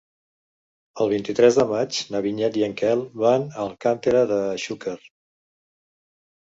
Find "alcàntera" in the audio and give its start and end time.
3.69-4.27